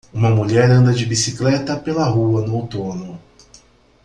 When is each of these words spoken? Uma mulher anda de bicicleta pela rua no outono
Uma 0.11 0.31
mulher 0.31 0.67
anda 0.71 0.91
de 0.91 1.05
bicicleta 1.05 1.77
pela 1.77 2.07
rua 2.07 2.41
no 2.41 2.55
outono 2.55 3.21